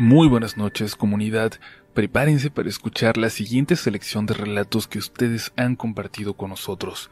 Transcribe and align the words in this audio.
Muy 0.00 0.28
buenas 0.28 0.56
noches 0.56 0.96
comunidad, 0.96 1.52
prepárense 1.92 2.50
para 2.50 2.70
escuchar 2.70 3.18
la 3.18 3.28
siguiente 3.28 3.76
selección 3.76 4.24
de 4.24 4.32
relatos 4.32 4.88
que 4.88 4.98
ustedes 4.98 5.52
han 5.56 5.76
compartido 5.76 6.38
con 6.38 6.48
nosotros. 6.48 7.10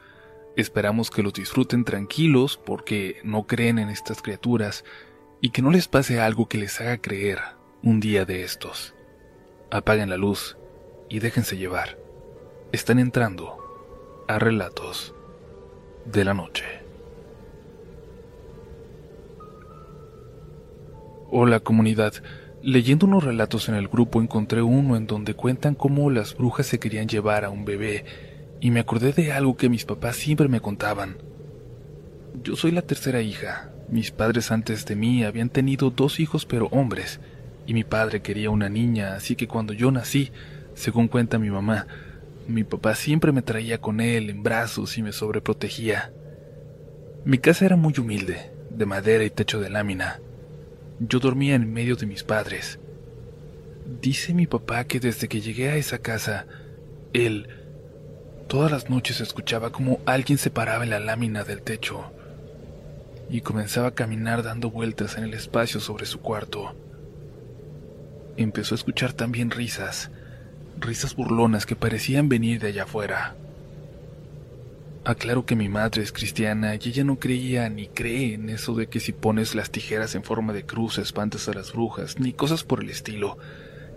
Esperamos 0.57 1.11
que 1.11 1.23
los 1.23 1.35
disfruten 1.35 1.85
tranquilos 1.85 2.59
porque 2.65 3.21
no 3.25 3.47
creen 3.47 3.79
en 3.79 3.91
estas 3.91 4.23
criaturas 4.23 4.87
y 5.43 5.51
que 5.51 5.61
no 5.61 5.71
les 5.71 5.87
pase 5.87 6.19
algo 6.19 6.49
que 6.49 6.57
les 6.57 6.81
haga 6.81 6.97
creer 6.97 7.41
un 7.83 8.01
día 8.01 8.25
de 8.25 8.43
estos. 8.43 8.95
Apaguen 9.71 10.09
la 10.09 10.17
luz 10.17 10.57
y 11.11 11.19
déjense 11.19 11.59
llevar. 11.59 11.99
Están 12.73 12.99
entrando 12.99 14.25
a 14.29 14.39
relatos 14.39 15.15
de 16.07 16.25
la 16.25 16.33
noche. 16.33 16.65
Hola 21.31 21.61
comunidad, 21.61 22.15
leyendo 22.63 23.07
unos 23.07 23.25
relatos 23.25 23.69
en 23.69 23.75
el 23.75 23.89
grupo 23.89 24.21
encontré 24.21 24.63
uno 24.63 24.97
en 24.97 25.07
donde 25.07 25.35
cuentan 25.35 25.75
cómo 25.75 26.11
las 26.11 26.37
brujas 26.37 26.67
se 26.67 26.79
querían 26.79 27.09
llevar 27.09 27.45
a 27.45 27.51
un 27.51 27.65
bebé 27.65 28.05
y 28.61 28.71
me 28.71 28.81
acordé 28.81 29.13
de 29.13 29.33
algo 29.33 29.57
que 29.57 29.69
mis 29.69 29.85
papás 29.85 30.17
siempre 30.17 30.49
me 30.49 30.61
contaban. 30.61 31.19
Yo 32.43 32.57
soy 32.57 32.73
la 32.73 32.83
tercera 32.83 33.23
hija. 33.23 33.71
Mis 33.89 34.11
padres 34.11 34.51
antes 34.51 34.85
de 34.85 34.97
mí 34.97 35.25
habían 35.25 35.49
tenido 35.49 35.91
dos 35.91 36.21
hijos 36.21 36.45
pero 36.45 36.67
hombres, 36.67 37.21
y 37.67 37.75
mi 37.75 37.85
padre 37.85 38.21
quería 38.21 38.51
una 38.51 38.69
niña, 38.69 39.15
así 39.15 39.37
que 39.37 39.49
cuando 39.49 39.73
yo 39.73 39.91
nací, 39.91 40.31
según 40.75 41.09
cuenta 41.09 41.39
mi 41.39 41.51
mamá, 41.51 41.87
mi 42.47 42.65
papá 42.65 42.95
siempre 42.95 43.33
me 43.33 43.43
traía 43.43 43.81
con 43.81 44.01
él 44.01 44.31
en 44.31 44.43
brazos 44.43 44.99
y 44.99 45.03
me 45.03 45.13
sobreprotegía. 45.13 46.13
Mi 47.25 47.39
casa 47.39 47.67
era 47.67 47.77
muy 47.77 47.95
humilde, 47.99 48.51
de 48.71 48.87
madera 48.87 49.25
y 49.25 49.31
techo 49.31 49.61
de 49.61 49.71
lámina. 49.71 50.21
Yo 51.01 51.19
dormía 51.19 51.55
en 51.55 51.73
medio 51.73 51.97
de 51.97 52.07
mis 52.07 52.25
padres. 52.25 52.79
Dice 54.01 54.35
mi 54.35 54.47
papá 54.47 54.85
que 54.85 55.01
desde 55.01 55.29
que 55.29 55.41
llegué 55.41 55.71
a 55.71 55.77
esa 55.77 55.99
casa, 55.99 56.47
él 57.13 57.49
Todas 58.49 58.73
las 58.73 58.89
noches 58.89 59.21
escuchaba 59.21 59.73
como 59.73 60.01
alguien 60.07 60.39
se 60.39 60.49
paraba 60.49 60.83
en 60.83 60.89
la 60.89 61.01
lámina 61.01 61.45
del 61.45 61.61
techo 61.61 62.11
y 63.29 63.43
comenzaba 63.43 63.89
a 63.89 63.95
caminar 63.95 64.43
dando 64.43 64.71
vueltas 64.71 65.19
en 65.19 65.25
el 65.25 65.35
espacio 65.35 65.81
sobre 65.81 66.07
su 66.07 66.21
cuarto. 66.21 66.75
Empezó 68.39 68.75
a 68.75 68.77
escuchar 68.77 69.13
también 69.13 69.51
risas, 69.51 70.11
risas 70.81 71.15
burlonas 71.15 71.67
que 71.67 71.77
parecían 71.77 72.31
venir 72.31 72.59
de 72.59 72.69
allá 72.69 72.85
afuera. 72.85 73.37
Aclaro 75.09 75.47
que 75.47 75.57
mi 75.57 75.71
madre 75.71 76.03
es 76.03 76.13
cristiana 76.13 76.75
y 76.75 76.87
ella 76.87 77.03
no 77.03 77.19
creía 77.19 77.71
ni 77.71 77.89
cree 77.89 78.35
en 78.35 78.51
eso 78.51 78.75
de 78.75 78.89
que 78.89 79.01
si 79.01 79.13
pones 79.13 79.55
las 79.55 79.71
tijeras 79.71 80.15
en 80.15 80.23
forma 80.23 80.53
de 80.53 80.67
cruz 80.67 80.99
espantas 80.99 81.49
a 81.49 81.55
las 81.55 81.73
brujas, 81.73 82.19
ni 82.21 82.35
cosas 82.35 82.63
por 82.63 82.83
el 82.83 82.91
estilo. 82.91 83.39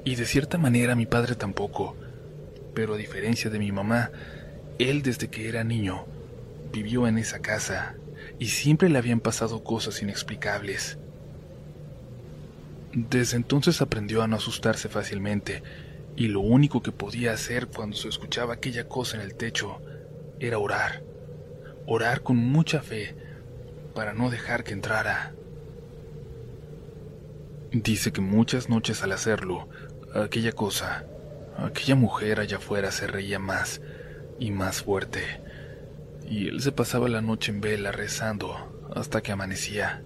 Y 0.06 0.16
de 0.16 0.26
cierta 0.26 0.58
manera 0.58 0.96
mi 0.96 1.06
padre 1.06 1.36
tampoco. 1.36 1.98
Pero 2.74 2.94
a 2.94 2.98
diferencia 2.98 3.50
de 3.50 3.60
mi 3.60 3.74
mamá, 3.74 4.12
él 4.80 5.02
desde 5.02 5.30
que 5.30 5.50
era 5.50 5.66
niño 5.66 6.06
vivió 6.72 7.06
en 7.08 7.18
esa 7.18 7.40
casa 7.40 7.96
y 8.40 8.46
siempre 8.46 8.88
le 8.88 8.98
habían 8.98 9.20
pasado 9.20 9.66
cosas 9.66 10.02
inexplicables. 10.02 10.98
Desde 12.94 13.36
entonces 13.36 13.82
aprendió 13.82 14.22
a 14.22 14.28
no 14.28 14.38
asustarse 14.38 14.88
fácilmente 14.88 15.62
y 16.16 16.30
lo 16.30 16.40
único 16.40 16.82
que 16.82 16.94
podía 16.94 17.34
hacer 17.34 17.68
cuando 17.68 17.98
se 17.98 18.08
escuchaba 18.08 18.54
aquella 18.54 18.88
cosa 18.88 19.18
en 19.18 19.24
el 19.24 19.36
techo 19.36 19.82
era 20.42 20.58
orar, 20.58 21.04
orar 21.86 22.22
con 22.24 22.36
mucha 22.36 22.82
fe 22.82 23.16
para 23.94 24.14
no 24.14 24.30
dejar 24.30 24.64
que 24.64 24.74
entrara. 24.74 25.34
Dice 27.72 28.12
que 28.12 28.22
muchas 28.22 28.68
noches 28.68 29.04
al 29.04 29.12
hacerlo, 29.12 29.70
aquella 30.16 30.52
cosa, 30.52 31.06
aquella 31.58 31.96
mujer 31.96 32.40
allá 32.40 32.58
afuera 32.58 32.92
se 32.92 33.08
reía 33.08 33.38
más 33.38 33.82
y 34.40 34.52
más 34.52 34.82
fuerte, 34.82 35.22
y 36.28 36.48
él 36.48 36.60
se 36.62 36.72
pasaba 36.72 37.08
la 37.08 37.22
noche 37.22 37.52
en 37.52 37.62
vela 37.62 37.92
rezando 37.92 38.90
hasta 38.96 39.22
que 39.22 39.32
amanecía. 39.32 40.04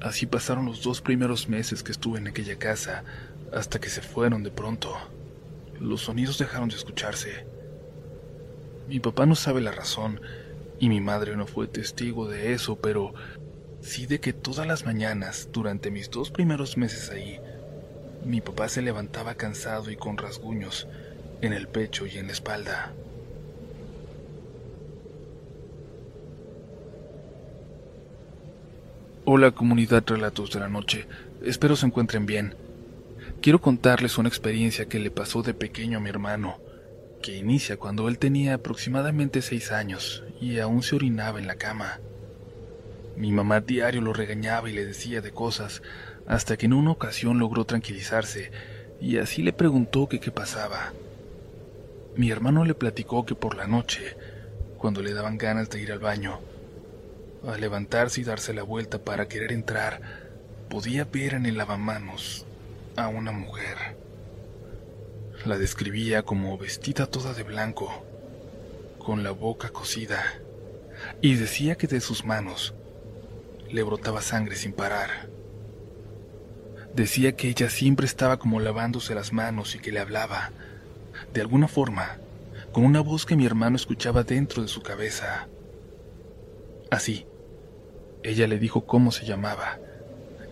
Así 0.00 0.26
pasaron 0.26 0.66
los 0.66 0.82
dos 0.82 1.00
primeros 1.00 1.48
meses 1.48 1.82
que 1.82 1.92
estuve 1.92 2.18
en 2.18 2.28
aquella 2.28 2.58
casa, 2.58 3.04
hasta 3.52 3.80
que 3.80 3.88
se 3.88 4.02
fueron 4.02 4.42
de 4.42 4.50
pronto. 4.50 4.94
Los 5.80 6.02
sonidos 6.02 6.38
dejaron 6.38 6.68
de 6.68 6.76
escucharse. 6.76 7.51
Mi 8.88 9.00
papá 9.00 9.26
no 9.26 9.34
sabe 9.34 9.60
la 9.60 9.72
razón, 9.72 10.20
y 10.78 10.88
mi 10.88 11.00
madre 11.00 11.36
no 11.36 11.46
fue 11.46 11.68
testigo 11.68 12.28
de 12.28 12.52
eso, 12.52 12.76
pero 12.76 13.14
sí 13.80 14.06
de 14.06 14.20
que 14.20 14.32
todas 14.32 14.66
las 14.66 14.84
mañanas, 14.84 15.48
durante 15.52 15.90
mis 15.90 16.10
dos 16.10 16.30
primeros 16.30 16.76
meses 16.76 17.10
ahí, 17.10 17.40
mi 18.24 18.40
papá 18.40 18.68
se 18.68 18.82
levantaba 18.82 19.34
cansado 19.34 19.90
y 19.90 19.96
con 19.96 20.18
rasguños, 20.18 20.88
en 21.40 21.52
el 21.52 21.68
pecho 21.68 22.06
y 22.06 22.18
en 22.18 22.26
la 22.26 22.32
espalda. 22.32 22.92
Hola 29.24 29.52
comunidad 29.52 30.02
Relatos 30.06 30.50
de 30.50 30.60
la 30.60 30.68
Noche, 30.68 31.06
espero 31.44 31.76
se 31.76 31.86
encuentren 31.86 32.26
bien. 32.26 32.56
Quiero 33.40 33.60
contarles 33.60 34.18
una 34.18 34.28
experiencia 34.28 34.86
que 34.86 34.98
le 34.98 35.10
pasó 35.10 35.42
de 35.42 35.54
pequeño 35.54 35.98
a 35.98 36.00
mi 36.00 36.10
hermano, 36.10 36.58
que 37.22 37.36
inicia 37.36 37.78
cuando 37.78 38.08
él 38.08 38.18
tenía 38.18 38.54
aproximadamente 38.54 39.40
seis 39.40 39.72
años 39.72 40.24
y 40.40 40.58
aún 40.58 40.82
se 40.82 40.96
orinaba 40.96 41.38
en 41.38 41.46
la 41.46 41.54
cama. 41.54 42.00
Mi 43.16 43.32
mamá 43.32 43.60
diario 43.60 44.00
lo 44.00 44.12
regañaba 44.12 44.68
y 44.68 44.72
le 44.72 44.84
decía 44.84 45.20
de 45.20 45.30
cosas, 45.30 45.82
hasta 46.26 46.56
que 46.56 46.66
en 46.66 46.72
una 46.72 46.90
ocasión 46.90 47.38
logró 47.38 47.64
tranquilizarse 47.64 48.50
y 49.00 49.18
así 49.18 49.42
le 49.42 49.52
preguntó 49.52 50.08
que 50.08 50.20
qué 50.20 50.30
pasaba. 50.30 50.92
Mi 52.16 52.30
hermano 52.30 52.64
le 52.64 52.74
platicó 52.74 53.24
que 53.24 53.34
por 53.34 53.56
la 53.56 53.66
noche, 53.66 54.16
cuando 54.76 55.00
le 55.02 55.14
daban 55.14 55.38
ganas 55.38 55.70
de 55.70 55.80
ir 55.80 55.92
al 55.92 55.98
baño, 55.98 56.40
al 57.46 57.60
levantarse 57.60 58.20
y 58.20 58.24
darse 58.24 58.52
la 58.52 58.62
vuelta 58.62 58.98
para 58.98 59.28
querer 59.28 59.52
entrar, 59.52 60.00
podía 60.68 61.04
ver 61.04 61.34
en 61.34 61.46
el 61.46 61.56
lavamanos 61.56 62.46
a 62.96 63.08
una 63.08 63.32
mujer. 63.32 64.01
La 65.44 65.58
describía 65.58 66.22
como 66.22 66.56
vestida 66.56 67.06
toda 67.06 67.34
de 67.34 67.42
blanco, 67.42 68.04
con 68.98 69.24
la 69.24 69.32
boca 69.32 69.70
cosida, 69.70 70.22
y 71.20 71.34
decía 71.34 71.74
que 71.74 71.88
de 71.88 72.00
sus 72.00 72.24
manos 72.24 72.74
le 73.68 73.82
brotaba 73.82 74.22
sangre 74.22 74.54
sin 74.54 74.72
parar. 74.72 75.28
Decía 76.94 77.34
que 77.34 77.48
ella 77.48 77.70
siempre 77.70 78.06
estaba 78.06 78.38
como 78.38 78.60
lavándose 78.60 79.16
las 79.16 79.32
manos 79.32 79.74
y 79.74 79.80
que 79.80 79.90
le 79.90 79.98
hablaba, 79.98 80.52
de 81.34 81.40
alguna 81.40 81.66
forma, 81.66 82.18
con 82.70 82.84
una 82.84 83.00
voz 83.00 83.26
que 83.26 83.34
mi 83.34 83.44
hermano 83.44 83.74
escuchaba 83.74 84.22
dentro 84.22 84.62
de 84.62 84.68
su 84.68 84.80
cabeza. 84.80 85.48
Así, 86.88 87.26
ella 88.22 88.46
le 88.46 88.60
dijo 88.60 88.86
cómo 88.86 89.10
se 89.10 89.26
llamaba, 89.26 89.80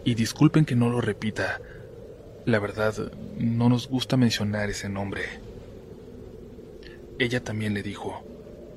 y 0.03 0.17
disculpen 0.17 0.65
que 0.65 0.75
no 0.75 0.89
lo 0.89 1.01
repita, 1.01 1.61
la 2.45 2.59
verdad, 2.59 2.95
no 3.39 3.69
nos 3.69 3.89
gusta 3.89 4.17
mencionar 4.17 4.71
ese 4.71 4.89
nombre. 4.89 5.23
Ella 7.19 7.43
también 7.43 7.75
le 7.75 7.83
dijo 7.83 8.25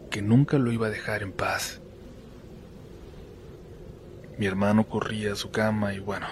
que 0.09 0.21
nunca 0.21 0.57
lo 0.57 0.71
iba 0.71 0.87
a 0.87 0.91
dejar 0.91 1.23
en 1.23 1.31
paz. 1.31 1.79
Mi 4.37 4.45
hermano 4.45 4.87
corría 4.87 5.33
a 5.33 5.35
su 5.35 5.51
cama 5.51 5.93
y 5.93 5.99
bueno, 5.99 6.27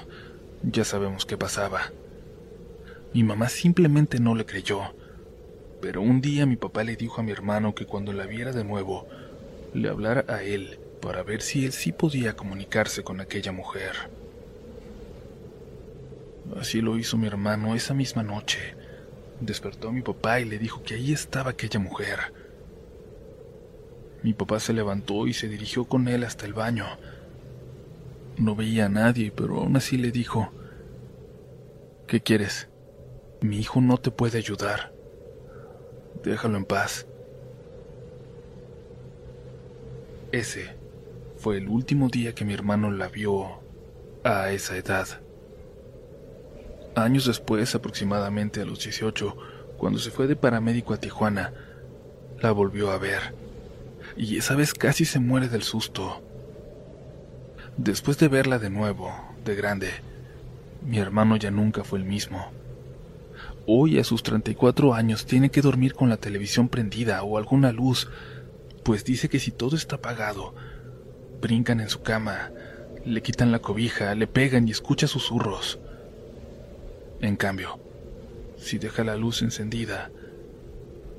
ya 0.63 0.83
sabemos 0.83 1.25
qué 1.25 1.37
pasaba. 1.37 1.91
Mi 3.13 3.23
mamá 3.23 3.49
simplemente 3.49 4.19
no 4.19 4.35
le 4.35 4.45
creyó 4.45 4.93
pero 5.81 6.01
un 6.01 6.21
día 6.21 6.45
mi 6.45 6.55
papá 6.55 6.83
le 6.83 6.95
dijo 6.95 7.19
a 7.19 7.23
mi 7.23 7.31
hermano 7.31 7.73
que 7.73 7.85
cuando 7.85 8.13
la 8.13 8.27
viera 8.27 8.51
de 8.51 8.63
nuevo, 8.63 9.07
le 9.73 9.89
hablara 9.89 10.25
a 10.27 10.43
él 10.43 10.79
para 11.01 11.23
ver 11.23 11.41
si 11.41 11.65
él 11.65 11.71
sí 11.71 11.91
podía 11.91 12.35
comunicarse 12.35 13.03
con 13.03 13.19
aquella 13.19 13.51
mujer. 13.51 13.93
Así 16.59 16.81
lo 16.81 16.97
hizo 16.97 17.17
mi 17.17 17.27
hermano 17.27 17.75
esa 17.75 17.93
misma 17.93 18.23
noche. 18.23 18.75
Despertó 19.39 19.89
a 19.89 19.91
mi 19.91 20.01
papá 20.01 20.39
y 20.39 20.45
le 20.45 20.59
dijo 20.59 20.83
que 20.83 20.95
ahí 20.95 21.13
estaba 21.13 21.51
aquella 21.51 21.79
mujer. 21.79 22.19
Mi 24.23 24.33
papá 24.33 24.59
se 24.59 24.73
levantó 24.73 25.27
y 25.27 25.33
se 25.33 25.47
dirigió 25.47 25.85
con 25.85 26.07
él 26.07 26.23
hasta 26.23 26.45
el 26.45 26.53
baño. 26.53 26.85
No 28.37 28.55
veía 28.55 28.85
a 28.85 28.89
nadie, 28.89 29.31
pero 29.31 29.59
aún 29.59 29.75
así 29.75 29.97
le 29.97 30.11
dijo, 30.11 30.51
¿Qué 32.07 32.21
quieres? 32.21 32.67
Mi 33.41 33.57
hijo 33.57 33.81
no 33.81 33.97
te 33.97 34.11
puede 34.11 34.37
ayudar. 34.37 34.93
Déjalo 36.23 36.57
en 36.57 36.65
paz. 36.65 37.07
Ese 40.31 40.75
fue 41.37 41.57
el 41.57 41.67
último 41.67 42.09
día 42.09 42.35
que 42.35 42.45
mi 42.45 42.53
hermano 42.53 42.91
la 42.91 43.07
vio 43.07 43.61
a 44.23 44.51
esa 44.51 44.77
edad. 44.77 45.07
Años 47.03 47.25
después, 47.25 47.73
aproximadamente 47.75 48.61
a 48.61 48.65
los 48.65 48.83
18, 48.83 49.35
cuando 49.77 49.99
se 49.99 50.11
fue 50.11 50.27
de 50.27 50.35
paramédico 50.35 50.93
a 50.93 50.97
Tijuana, 50.97 51.53
la 52.39 52.51
volvió 52.51 52.91
a 52.91 52.97
ver. 52.97 53.33
Y 54.15 54.37
esa 54.37 54.55
vez 54.55 54.73
casi 54.73 55.05
se 55.05 55.19
muere 55.19 55.49
del 55.49 55.63
susto. 55.63 56.21
Después 57.77 58.17
de 58.19 58.27
verla 58.27 58.59
de 58.59 58.69
nuevo, 58.69 59.11
de 59.43 59.55
grande, 59.55 59.89
Mi 60.83 60.97
hermano 60.97 61.35
ya 61.35 61.51
nunca 61.51 61.83
fue 61.83 61.99
el 61.99 62.05
mismo. 62.05 62.51
Hoy 63.67 63.99
a 63.99 64.03
sus 64.03 64.23
34 64.23 64.95
años 64.95 65.27
tiene 65.27 65.51
que 65.51 65.61
dormir 65.61 65.93
con 65.93 66.09
la 66.09 66.17
televisión 66.17 66.69
prendida 66.69 67.21
o 67.21 67.37
alguna 67.37 67.71
luz, 67.71 68.09
pues 68.83 69.05
dice 69.05 69.29
que 69.29 69.39
si 69.39 69.51
todo 69.51 69.75
está 69.75 69.97
apagado, 69.97 70.55
brincan 71.39 71.79
en 71.79 71.89
su 71.89 72.01
cama, 72.01 72.49
le 73.05 73.21
quitan 73.21 73.51
la 73.51 73.59
cobija, 73.59 74.15
le 74.15 74.25
pegan 74.25 74.67
y 74.67 74.71
escucha 74.71 75.07
susurros. 75.07 75.79
En 77.21 77.35
cambio, 77.35 77.79
si 78.57 78.79
deja 78.79 79.03
la 79.03 79.15
luz 79.15 79.43
encendida, 79.43 80.09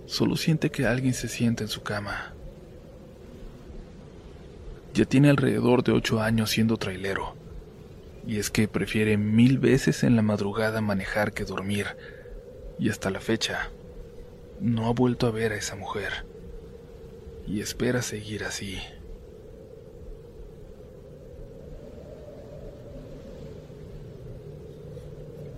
solo 0.06 0.36
siente 0.36 0.70
que 0.70 0.84
alguien 0.84 1.14
se 1.14 1.28
sienta 1.28 1.62
en 1.62 1.68
su 1.68 1.82
cama. 1.82 2.34
Ya 4.94 5.04
tiene 5.04 5.30
alrededor 5.30 5.84
de 5.84 5.92
ocho 5.92 6.20
años 6.20 6.50
siendo 6.50 6.76
trailero, 6.76 7.36
y 8.26 8.38
es 8.38 8.50
que 8.50 8.66
prefiere 8.66 9.16
mil 9.16 9.58
veces 9.58 10.02
en 10.02 10.16
la 10.16 10.22
madrugada 10.22 10.80
manejar 10.80 11.32
que 11.32 11.44
dormir, 11.44 11.86
y 12.80 12.88
hasta 12.90 13.10
la 13.10 13.20
fecha 13.20 13.70
no 14.60 14.88
ha 14.88 14.92
vuelto 14.92 15.28
a 15.28 15.30
ver 15.30 15.52
a 15.52 15.56
esa 15.56 15.76
mujer, 15.76 16.26
y 17.46 17.60
espera 17.60 18.02
seguir 18.02 18.42
así. 18.42 18.78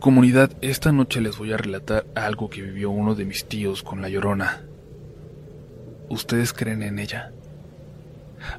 Comunidad, 0.04 0.50
esta 0.60 0.92
noche 0.92 1.22
les 1.22 1.38
voy 1.38 1.54
a 1.54 1.56
relatar 1.56 2.04
algo 2.14 2.50
que 2.50 2.60
vivió 2.60 2.90
uno 2.90 3.14
de 3.14 3.24
mis 3.24 3.46
tíos 3.46 3.82
con 3.82 4.02
la 4.02 4.10
llorona. 4.10 4.60
¿Ustedes 6.10 6.52
creen 6.52 6.82
en 6.82 6.98
ella? 6.98 7.32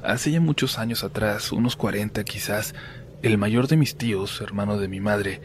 Hace 0.02 0.32
ya 0.32 0.40
muchos 0.40 0.76
años 0.76 1.04
atrás, 1.04 1.52
unos 1.52 1.76
40 1.76 2.24
quizás, 2.24 2.74
el 3.22 3.38
mayor 3.38 3.68
de 3.68 3.76
mis 3.76 3.94
tíos, 3.94 4.40
hermano 4.40 4.76
de 4.76 4.88
mi 4.88 4.98
madre, 4.98 5.40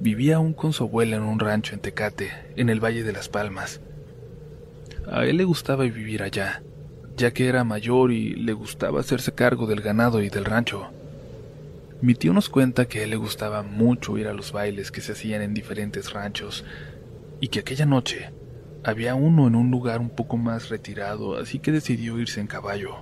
vivía 0.00 0.38
aún 0.38 0.54
con 0.54 0.72
su 0.72 0.82
abuela 0.82 1.14
en 1.14 1.22
un 1.22 1.38
rancho 1.38 1.72
en 1.72 1.80
Tecate, 1.80 2.32
en 2.56 2.68
el 2.68 2.82
Valle 2.82 3.04
de 3.04 3.12
las 3.12 3.28
Palmas. 3.28 3.80
A 5.06 5.24
él 5.24 5.36
le 5.36 5.44
gustaba 5.44 5.84
vivir 5.84 6.24
allá, 6.24 6.64
ya 7.16 7.30
que 7.30 7.46
era 7.46 7.62
mayor 7.62 8.10
y 8.10 8.34
le 8.34 8.54
gustaba 8.54 8.98
hacerse 8.98 9.30
cargo 9.30 9.68
del 9.68 9.82
ganado 9.82 10.20
y 10.20 10.30
del 10.30 10.46
rancho. 10.46 10.90
Mi 12.04 12.14
tío 12.14 12.34
nos 12.34 12.50
cuenta 12.50 12.84
que 12.84 13.00
a 13.00 13.04
él 13.04 13.08
le 13.08 13.16
gustaba 13.16 13.62
mucho 13.62 14.18
ir 14.18 14.28
a 14.28 14.34
los 14.34 14.52
bailes 14.52 14.90
que 14.90 15.00
se 15.00 15.12
hacían 15.12 15.40
en 15.40 15.54
diferentes 15.54 16.12
ranchos 16.12 16.62
y 17.40 17.48
que 17.48 17.60
aquella 17.60 17.86
noche 17.86 18.30
había 18.84 19.14
uno 19.14 19.46
en 19.46 19.54
un 19.54 19.70
lugar 19.70 20.00
un 20.00 20.10
poco 20.10 20.36
más 20.36 20.68
retirado, 20.68 21.38
así 21.38 21.60
que 21.60 21.72
decidió 21.72 22.18
irse 22.18 22.42
en 22.42 22.46
caballo. 22.46 22.96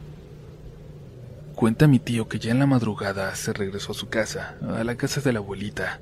Cuenta 1.56 1.88
mi 1.88 1.98
tío 1.98 2.28
que 2.28 2.38
ya 2.38 2.52
en 2.52 2.60
la 2.60 2.66
madrugada 2.66 3.34
se 3.34 3.52
regresó 3.52 3.90
a 3.90 3.96
su 3.96 4.08
casa, 4.08 4.56
a 4.62 4.84
la 4.84 4.94
casa 4.94 5.20
de 5.20 5.32
la 5.32 5.40
abuelita. 5.40 6.00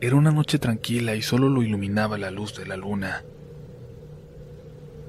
Era 0.00 0.16
una 0.16 0.32
noche 0.32 0.58
tranquila 0.58 1.14
y 1.14 1.22
solo 1.22 1.48
lo 1.48 1.62
iluminaba 1.62 2.18
la 2.18 2.32
luz 2.32 2.56
de 2.56 2.66
la 2.66 2.76
luna. 2.76 3.22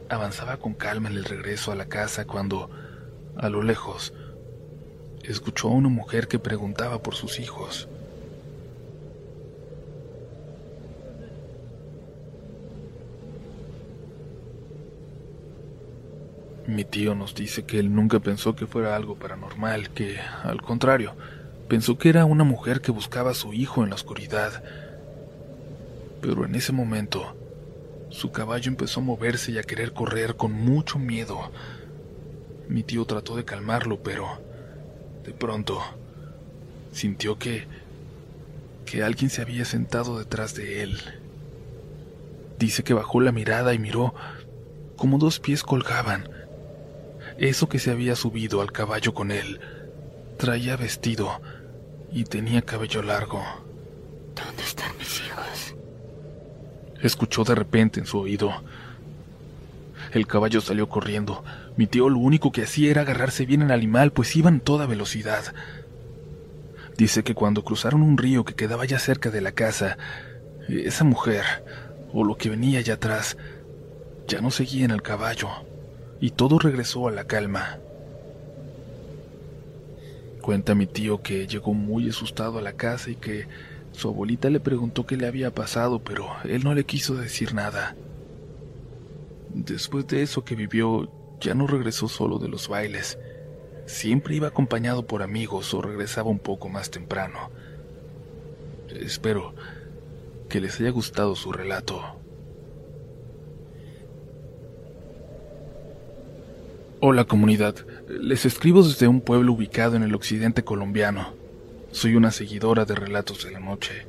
Avanzaba 0.07 0.57
con 0.57 0.75
calma 0.75 1.09
en 1.09 1.15
el 1.15 1.25
regreso 1.25 1.71
a 1.71 1.75
la 1.75 1.87
casa 1.87 2.25
cuando, 2.25 2.69
a 3.37 3.49
lo 3.49 3.63
lejos, 3.63 4.13
escuchó 5.23 5.69
a 5.69 5.71
una 5.71 5.89
mujer 5.89 6.27
que 6.27 6.39
preguntaba 6.39 7.01
por 7.01 7.15
sus 7.15 7.39
hijos. 7.39 7.87
Mi 16.65 16.85
tío 16.85 17.13
nos 17.13 17.35
dice 17.35 17.65
que 17.65 17.77
él 17.77 17.93
nunca 17.93 18.19
pensó 18.19 18.55
que 18.55 18.67
fuera 18.67 18.95
algo 18.95 19.15
paranormal, 19.15 19.89
que, 19.89 20.17
al 20.43 20.61
contrario, 20.61 21.13
pensó 21.67 21.97
que 21.97 22.09
era 22.09 22.25
una 22.25 22.45
mujer 22.45 22.79
que 22.79 22.91
buscaba 22.91 23.31
a 23.31 23.35
su 23.35 23.53
hijo 23.53 23.83
en 23.83 23.89
la 23.89 23.95
oscuridad. 23.95 24.63
Pero 26.21 26.45
en 26.45 26.55
ese 26.55 26.71
momento, 26.71 27.35
su 28.09 28.31
caballo 28.31 28.69
empezó 28.69 29.01
a 29.01 29.03
moverse 29.03 29.51
y 29.51 29.57
a 29.57 29.63
querer 29.63 29.91
correr 29.91 30.35
con 30.35 30.53
mucho 30.53 30.99
miedo. 30.99 31.51
Mi 32.69 32.81
tío 32.81 33.03
trató 33.05 33.35
de 33.35 33.43
calmarlo, 33.43 34.01
pero 34.01 34.39
de 35.23 35.33
pronto, 35.33 35.81
sintió 36.91 37.37
que... 37.37 37.67
que 38.85 39.03
alguien 39.03 39.29
se 39.29 39.41
había 39.41 39.65
sentado 39.65 40.19
detrás 40.19 40.55
de 40.55 40.83
él. 40.83 40.99
Dice 42.59 42.83
que 42.83 42.93
bajó 42.93 43.21
la 43.21 43.31
mirada 43.31 43.73
y 43.73 43.79
miró 43.79 44.13
como 44.95 45.17
dos 45.17 45.39
pies 45.39 45.63
colgaban. 45.63 46.29
Eso 47.37 47.67
que 47.67 47.79
se 47.79 47.91
había 47.91 48.15
subido 48.15 48.61
al 48.61 48.71
caballo 48.71 49.13
con 49.13 49.31
él 49.31 49.59
traía 50.37 50.75
vestido 50.75 51.41
y 52.11 52.25
tenía 52.25 52.61
cabello 52.61 53.01
largo. 53.01 53.41
¿Dónde 54.35 54.63
están 54.63 54.91
mis 54.97 55.21
hijos? 55.21 55.75
Escuchó 57.01 57.43
de 57.43 57.55
repente 57.55 57.99
en 57.99 58.05
su 58.05 58.19
oído. 58.19 58.51
El 60.11 60.27
caballo 60.27 60.61
salió 60.61 60.89
corriendo. 60.89 61.43
Mi 61.75 61.87
tío 61.87 62.09
lo 62.09 62.19
único 62.19 62.51
que 62.51 62.63
hacía 62.63 62.91
era 62.91 63.01
agarrarse 63.01 63.45
bien 63.45 63.63
al 63.63 63.71
animal, 63.71 64.11
pues 64.11 64.35
iban 64.35 64.59
toda 64.59 64.85
velocidad. 64.85 65.53
Dice 66.97 67.23
que 67.23 67.33
cuando 67.33 67.63
cruzaron 67.63 68.03
un 68.03 68.17
río 68.17 68.45
que 68.45 68.53
quedaba 68.53 68.85
ya 68.85 68.99
cerca 68.99 69.31
de 69.31 69.41
la 69.41 69.53
casa, 69.53 69.97
esa 70.69 71.03
mujer, 71.03 71.43
o 72.13 72.23
lo 72.23 72.37
que 72.37 72.49
venía 72.49 72.79
allá 72.79 72.95
atrás, 72.95 73.37
ya 74.27 74.39
no 74.41 74.51
seguía 74.51 74.85
en 74.85 74.91
el 74.91 75.01
caballo, 75.01 75.49
y 76.21 76.29
todo 76.29 76.59
regresó 76.59 77.07
a 77.07 77.11
la 77.11 77.25
calma. 77.25 77.79
Cuenta 80.41 80.75
mi 80.75 80.85
tío 80.85 81.21
que 81.21 81.47
llegó 81.47 81.73
muy 81.73 82.09
asustado 82.09 82.59
a 82.59 82.61
la 82.61 82.73
casa 82.73 83.09
y 83.09 83.15
que 83.15 83.47
su 83.93 84.09
abuelita 84.09 84.49
le 84.49 84.59
preguntó 84.59 85.05
qué 85.05 85.17
le 85.17 85.25
había 85.25 85.51
pasado, 85.51 85.99
pero 86.03 86.27
él 86.43 86.63
no 86.63 86.75
le 86.75 86.83
quiso 86.83 87.15
decir 87.15 87.53
nada. 87.53 87.95
Después 89.53 90.07
de 90.07 90.21
eso 90.21 90.43
que 90.43 90.55
vivió, 90.55 91.09
ya 91.43 91.53
no 91.53 91.67
regresó 91.67 92.07
solo 92.07 92.39
de 92.39 92.47
los 92.47 92.67
bailes. 92.67 93.19
Siempre 93.85 94.35
iba 94.35 94.47
acompañado 94.47 95.05
por 95.05 95.21
amigos 95.21 95.73
o 95.73 95.81
regresaba 95.81 96.29
un 96.29 96.39
poco 96.39 96.69
más 96.69 96.89
temprano. 96.89 97.51
Espero 98.89 99.53
que 100.49 100.61
les 100.61 100.79
haya 100.79 100.89
gustado 100.89 101.35
su 101.35 101.51
relato. 101.51 102.01
Hola 107.01 107.25
comunidad, 107.25 107.75
les 108.07 108.45
escribo 108.45 108.81
desde 108.81 109.09
un 109.09 109.19
pueblo 109.19 109.51
ubicado 109.51 109.97
en 109.97 110.03
el 110.03 110.15
occidente 110.15 110.63
colombiano. 110.63 111.33
Soy 111.91 112.15
una 112.15 112.31
seguidora 112.31 112.85
de 112.85 112.95
Relatos 112.95 113.43
de 113.43 113.51
la 113.51 113.59
Noche. 113.59 114.07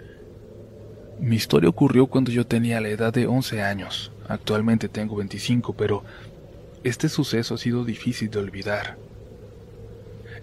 Mi 1.19 1.35
historia 1.35 1.69
ocurrió 1.69 2.07
cuando 2.07 2.31
yo 2.31 2.47
tenía 2.47 2.81
la 2.81 2.89
edad 2.89 3.13
de 3.13 3.27
11 3.27 3.63
años. 3.63 4.13
Actualmente 4.29 4.89
tengo 4.89 5.17
25, 5.17 5.75
pero 5.75 6.05
este 6.85 7.09
suceso 7.09 7.55
ha 7.55 7.59
sido 7.59 7.85
difícil 7.85 8.31
de 8.31 8.39
olvidar. 8.39 8.97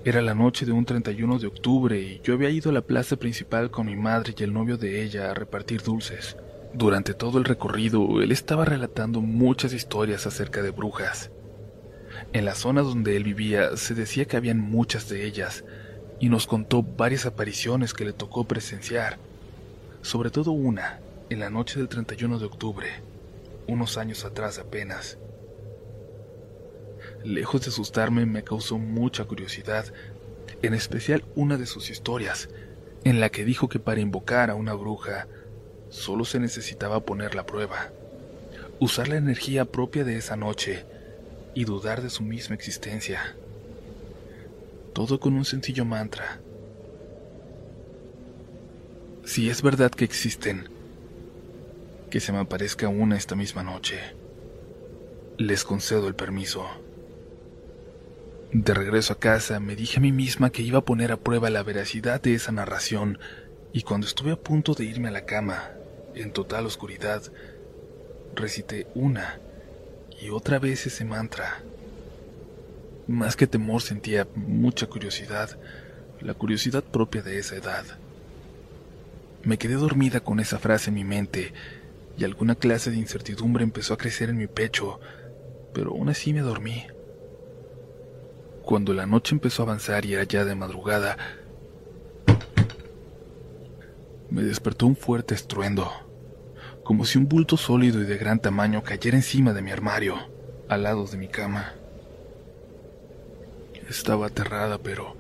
Era 0.04 0.22
la 0.22 0.34
noche 0.34 0.66
de 0.66 0.72
un 0.72 0.86
31 0.86 1.38
de 1.40 1.48
octubre 1.48 2.00
y 2.00 2.20
yo 2.24 2.34
había 2.34 2.50
ido 2.50 2.72
a 2.72 2.74
la 2.74 2.82
plaza 2.82 3.16
principal 3.16 3.70
con 3.70 3.86
mi 3.86 3.96
madre 3.96 4.34
y 4.36 4.44
el 4.44 4.52
novio 4.52 4.78
de 4.78 5.04
ella 5.04 5.30
a 5.30 5.34
repartir 5.36 5.84
dulces. 5.84 6.36
Durante 6.74 7.14
todo 7.14 7.38
el 7.38 7.46
recorrido, 7.46 8.22
él 8.22 8.32
estaba 8.32 8.66
relatando 8.66 9.22
muchas 9.22 9.72
historias 9.74 10.26
acerca 10.26 10.62
de 10.64 10.72
brujas. 10.72 11.30
En 12.34 12.46
la 12.46 12.56
zona 12.56 12.82
donde 12.82 13.16
él 13.16 13.24
vivía 13.24 13.78
se 13.78 13.94
decía 13.94 14.26
que 14.26 14.38
habían 14.38 14.60
muchas 14.60 15.08
de 15.10 15.26
ellas, 15.26 15.64
y 16.20 16.30
nos 16.30 16.48
contó 16.48 16.84
varias 16.84 17.26
apariciones 17.26 17.94
que 17.94 18.06
le 18.06 18.14
tocó 18.14 18.46
presenciar, 18.46 19.18
sobre 20.02 20.30
todo 20.30 20.52
una 20.52 21.00
en 21.30 21.40
la 21.40 21.50
noche 21.50 21.80
del 21.80 21.88
31 21.90 22.40
de 22.40 22.46
octubre 22.46 23.12
unos 23.68 23.98
años 23.98 24.26
atrás 24.26 24.60
apenas. 24.60 25.18
Lejos 27.24 27.62
de 27.62 27.70
asustarme, 27.70 28.26
me 28.26 28.44
causó 28.44 28.78
mucha 28.78 29.26
curiosidad, 29.26 29.86
en 30.62 30.74
especial 30.74 31.24
una 31.36 31.58
de 31.58 31.66
sus 31.66 31.90
historias, 31.90 32.50
en 33.04 33.20
la 33.20 33.30
que 33.30 33.46
dijo 33.46 33.70
que 33.70 33.80
para 33.80 34.02
invocar 34.02 34.50
a 34.50 34.56
una 34.56 34.74
bruja 34.74 35.28
solo 35.90 36.26
se 36.26 36.40
necesitaba 36.40 37.02
poner 37.02 37.36
la 37.36 37.46
prueba, 37.46 37.92
usar 38.80 39.08
la 39.08 39.18
energía 39.18 39.66
propia 39.66 40.04
de 40.04 40.18
esa 40.18 40.36
noche 40.36 40.86
y 41.54 41.66
dudar 41.66 42.02
de 42.02 42.10
su 42.10 42.24
misma 42.24 42.56
existencia. 42.56 43.36
Todo 44.94 45.20
con 45.20 45.34
un 45.34 45.46
sencillo 45.46 45.86
mantra. 45.86 46.40
Si 49.26 49.50
es 49.50 49.62
verdad 49.62 49.92
que 49.92 50.06
existen, 50.06 50.70
que 52.10 52.20
se 52.20 52.32
me 52.32 52.40
aparezca 52.40 52.88
una 52.90 53.16
esta 53.16 53.36
misma 53.36 53.64
noche. 53.64 54.00
Les 55.38 55.64
concedo 55.64 56.08
el 56.08 56.16
permiso. 56.16 56.68
De 58.54 58.74
regreso 58.74 59.14
a 59.14 59.20
casa 59.20 59.62
me 59.62 59.78
dije 59.78 59.98
a 59.98 60.02
mí 60.02 60.12
misma 60.12 60.50
que 60.50 60.62
iba 60.62 60.80
a 60.80 60.86
poner 60.86 61.14
a 61.14 61.22
prueba 61.22 61.50
la 61.50 61.64
veracidad 61.64 62.22
de 62.22 62.34
esa 62.34 62.52
narración 62.52 63.18
y 63.72 63.84
cuando 63.84 64.06
estuve 64.06 64.34
a 64.34 64.36
punto 64.36 64.74
de 64.74 64.84
irme 64.84 65.08
a 65.08 65.12
la 65.12 65.26
cama, 65.26 65.72
en 66.16 66.34
total 66.34 66.66
oscuridad, 66.66 67.24
recité 68.36 68.88
una 68.94 69.40
y 70.22 70.32
otra 70.32 70.60
vez 70.60 70.86
ese 70.86 71.06
mantra. 71.06 71.64
Más 73.08 73.38
que 73.38 73.48
temor 73.48 73.82
sentía 73.82 74.28
mucha 74.36 74.88
curiosidad, 74.88 75.58
la 76.20 76.34
curiosidad 76.34 76.84
propia 76.84 77.22
de 77.22 77.40
esa 77.40 77.56
edad. 77.56 77.86
Me 79.44 79.58
quedé 79.58 79.76
dormida 79.76 80.20
con 80.20 80.42
esa 80.42 80.60
frase 80.60 80.90
en 80.90 80.96
mi 80.96 81.06
mente 81.06 81.54
y 82.18 82.26
alguna 82.26 82.56
clase 82.56 82.92
de 82.92 82.98
incertidumbre 82.98 83.64
empezó 83.64 83.94
a 83.94 83.98
crecer 83.98 84.30
en 84.30 84.38
mi 84.38 84.48
pecho, 84.48 85.00
pero 85.74 85.92
aún 85.92 86.10
así 86.10 86.34
me 86.34 86.42
dormí. 86.42 86.86
Cuando 88.72 88.94
la 88.94 89.06
noche 89.06 89.36
empezó 89.36 89.64
a 89.64 89.66
avanzar 89.66 90.06
y 90.06 90.14
era 90.14 90.24
ya 90.24 90.46
de 90.46 90.56
madrugada, 90.56 91.18
me 94.30 94.44
despertó 94.44 94.88
un 94.88 94.96
fuerte 94.96 95.36
estruendo, 95.36 95.92
como 96.86 97.04
si 97.04 97.18
un 97.18 97.28
bulto 97.28 97.58
sólido 97.58 98.02
y 98.02 98.06
de 98.06 98.18
gran 98.18 98.40
tamaño 98.40 98.82
cayera 98.82 99.18
encima 99.18 99.52
de 99.52 99.62
mi 99.62 99.72
armario, 99.72 100.16
al 100.70 100.84
lado 100.84 101.06
de 101.06 101.18
mi 101.18 101.28
cama. 101.28 101.74
Estaba 103.90 104.28
aterrada, 104.28 104.78
pero 104.78 105.18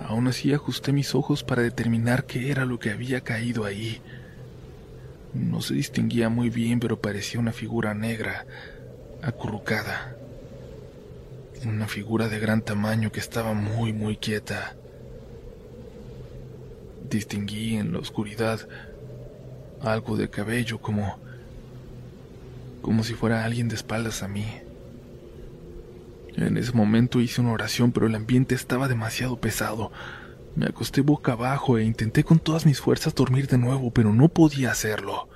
aún 0.00 0.26
así 0.26 0.52
ajusté 0.52 0.90
mis 0.90 1.14
ojos 1.14 1.44
para 1.44 1.62
determinar 1.62 2.24
qué 2.24 2.50
era 2.50 2.64
lo 2.64 2.80
que 2.80 2.90
había 2.90 3.20
caído 3.20 3.64
ahí. 3.64 4.02
No 5.34 5.60
se 5.60 5.74
distinguía 5.74 6.28
muy 6.30 6.50
bien, 6.50 6.80
pero 6.80 7.00
parecía 7.00 7.38
una 7.38 7.52
figura 7.52 7.94
negra, 7.94 8.44
acurrucada. 9.22 10.16
Una 11.64 11.88
figura 11.88 12.28
de 12.28 12.38
gran 12.38 12.62
tamaño 12.62 13.10
que 13.10 13.20
estaba 13.20 13.54
muy, 13.54 13.92
muy 13.92 14.16
quieta. 14.16 14.76
Distinguí 17.08 17.76
en 17.76 17.92
la 17.92 17.98
oscuridad 17.98 18.68
algo 19.80 20.16
de 20.16 20.28
cabello 20.28 20.80
como 20.80 21.18
como 22.82 23.02
si 23.02 23.14
fuera 23.14 23.44
alguien 23.44 23.68
de 23.68 23.74
espaldas 23.74 24.22
a 24.22 24.28
mí. 24.28 24.46
En 26.36 26.56
ese 26.56 26.72
momento 26.72 27.20
hice 27.20 27.40
una 27.40 27.52
oración, 27.52 27.90
pero 27.90 28.06
el 28.06 28.14
ambiente 28.14 28.54
estaba 28.54 28.86
demasiado 28.86 29.40
pesado. 29.40 29.90
Me 30.54 30.66
acosté 30.66 31.00
boca 31.00 31.32
abajo 31.32 31.78
e 31.78 31.84
intenté 31.84 32.22
con 32.22 32.38
todas 32.38 32.64
mis 32.64 32.80
fuerzas 32.80 33.14
dormir 33.14 33.48
de 33.48 33.58
nuevo, 33.58 33.90
pero 33.90 34.12
no 34.12 34.28
podía 34.28 34.70
hacerlo. 34.70 35.28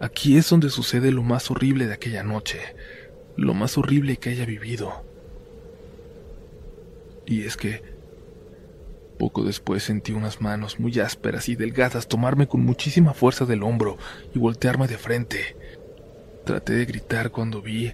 Aquí 0.00 0.36
es 0.36 0.50
donde 0.50 0.70
sucede 0.70 1.12
lo 1.12 1.22
más 1.22 1.50
horrible 1.50 1.86
de 1.86 1.94
aquella 1.94 2.22
noche, 2.22 2.58
lo 3.38 3.54
más 3.54 3.78
horrible 3.78 4.16
que 4.16 4.30
haya 4.30 4.44
vivido. 4.44 4.92
Y 7.24 7.44
es 7.44 7.56
que 7.56 7.82
poco 9.16 9.44
después 9.44 9.84
sentí 9.84 10.12
unas 10.12 10.40
manos 10.40 10.80
muy 10.80 10.98
ásperas 10.98 11.48
y 11.48 11.54
delgadas 11.54 12.08
tomarme 12.08 12.48
con 12.48 12.64
muchísima 12.64 13.14
fuerza 13.14 13.44
del 13.46 13.62
hombro 13.62 13.96
y 14.34 14.40
voltearme 14.40 14.88
de 14.88 14.98
frente. 14.98 15.56
Traté 16.44 16.74
de 16.74 16.84
gritar 16.84 17.30
cuando 17.30 17.62
vi 17.62 17.92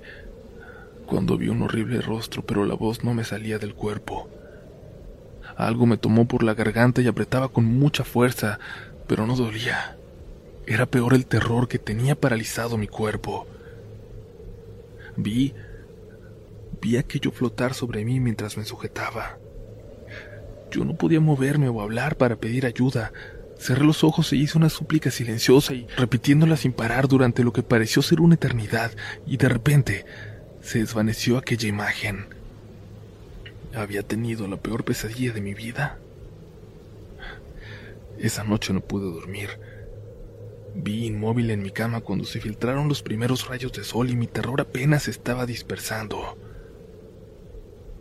cuando 1.07 1.37
vi 1.37 1.49
un 1.49 1.61
horrible 1.61 2.01
rostro, 2.01 2.47
pero 2.47 2.65
la 2.65 2.75
voz 2.75 3.05
no 3.05 3.13
me 3.13 3.25
salía 3.25 3.59
del 3.59 3.75
cuerpo. 3.75 4.31
Algo 5.57 5.85
me 5.85 5.99
tomó 5.99 6.27
por 6.27 6.43
la 6.43 6.55
garganta 6.55 7.03
y 7.03 7.07
apretaba 7.07 7.49
con 7.49 7.67
mucha 7.67 8.03
fuerza, 8.03 8.59
pero 9.07 9.27
no 9.27 9.37
dolía. 9.37 9.99
Era 10.67 10.87
peor 10.87 11.13
el 11.13 11.27
terror 11.27 11.69
que 11.69 11.79
tenía 11.79 12.15
paralizado 12.15 12.79
mi 12.79 12.89
cuerpo. 12.89 13.47
Vi 15.17 15.55
vi 16.85 16.99
aquello 16.99 17.31
flotar 17.33 17.73
sobre 17.73 18.05
mí 18.05 18.21
mientras 18.21 18.59
me 18.59 18.65
sujetaba. 18.65 19.39
Yo 20.71 20.85
no 20.85 20.97
podía 20.97 21.21
moverme 21.21 21.69
o 21.69 21.81
hablar 21.81 22.17
para 22.17 22.37
pedir 22.37 22.67
ayuda. 22.67 23.13
Cerré 23.59 23.85
los 23.85 24.05
ojos 24.05 24.33
e 24.33 24.37
hice 24.37 24.59
una 24.59 24.69
súplica 24.69 25.11
silenciosa 25.11 25.73
y 25.73 25.87
repitiéndola 25.97 26.57
sin 26.57 26.73
parar 26.73 27.09
durante 27.09 27.43
lo 27.43 27.53
que 27.53 27.63
pareció 27.63 28.03
ser 28.03 28.21
una 28.21 28.35
eternidad, 28.35 28.93
y 29.27 29.39
de 29.39 29.49
repente 29.49 30.05
se 30.61 30.81
desvaneció 30.81 31.39
aquella 31.39 31.69
imagen. 31.69 32.27
Había 33.75 34.03
tenido 34.03 34.47
la 34.47 34.57
peor 34.57 34.85
pesadilla 34.85 35.33
de 35.33 35.41
mi 35.41 35.55
vida. 35.55 35.99
Esa 38.19 38.45
noche 38.45 38.73
no 38.73 38.81
pude 38.81 39.07
dormir. 39.07 39.51
Vi 40.75 41.07
inmóvil 41.07 41.51
en 41.51 41.63
mi 41.63 41.71
cama 41.71 42.01
cuando 42.01 42.25
se 42.25 42.41
filtraron 42.41 42.89
los 42.89 43.03
primeros 43.03 43.49
rayos 43.49 43.73
de 43.73 43.85
sol 43.85 44.11
y 44.11 44.17
mi 44.17 44.27
terror 44.27 44.61
apenas 44.61 45.09
estaba 45.09 45.47
dispersando. 45.47 46.37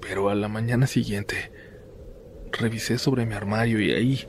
Pero 0.01 0.29
a 0.29 0.35
la 0.35 0.47
mañana 0.47 0.87
siguiente, 0.87 1.51
Revisé 2.53 2.99
sobre 2.99 3.25
mi 3.25 3.33
armario 3.33 3.81
y 3.81 3.91
ahí, 3.91 4.27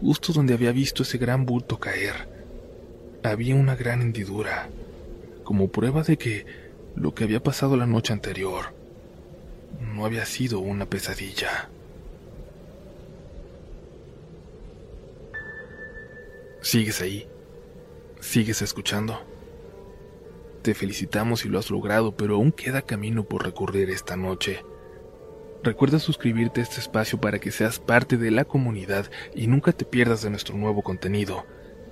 justo 0.00 0.32
donde 0.32 0.54
había 0.54 0.72
visto 0.72 1.04
ese 1.04 1.18
gran 1.18 1.46
bulto 1.46 1.78
caer, 1.78 2.28
había 3.22 3.54
una 3.54 3.76
gran 3.76 4.02
hendidura, 4.02 4.68
como 5.44 5.68
prueba 5.68 6.02
de 6.02 6.18
que 6.18 6.46
lo 6.96 7.14
que 7.14 7.22
había 7.22 7.40
pasado 7.40 7.76
la 7.76 7.86
noche 7.86 8.12
anterior 8.12 8.74
no 9.94 10.04
había 10.04 10.26
sido 10.26 10.58
una 10.58 10.86
pesadilla. 10.86 11.70
¿Sigues 16.60 17.00
ahí? 17.02 17.28
¿Sigues 18.24 18.62
escuchando? 18.62 19.22
Te 20.62 20.74
felicitamos 20.74 21.40
si 21.40 21.48
lo 21.48 21.58
has 21.58 21.70
logrado, 21.70 22.16
pero 22.16 22.36
aún 22.36 22.52
queda 22.52 22.82
camino 22.82 23.22
por 23.24 23.44
recorrer 23.44 23.90
esta 23.90 24.16
noche. 24.16 24.64
Recuerda 25.62 25.98
suscribirte 26.00 26.60
a 26.60 26.64
este 26.64 26.80
espacio 26.80 27.20
para 27.20 27.38
que 27.38 27.52
seas 27.52 27.78
parte 27.78 28.16
de 28.16 28.30
la 28.30 28.46
comunidad 28.46 29.08
y 29.36 29.46
nunca 29.46 29.72
te 29.72 29.84
pierdas 29.84 30.22
de 30.22 30.30
nuestro 30.30 30.56
nuevo 30.56 30.82
contenido. 30.82 31.44